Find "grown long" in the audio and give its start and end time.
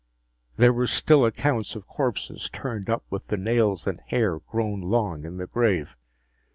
4.39-5.25